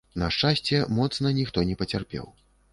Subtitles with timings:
[0.21, 2.25] На шчасце, моцна ніхто не пацярпеў.